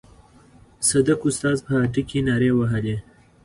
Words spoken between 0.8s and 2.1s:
صدک استاد په هډه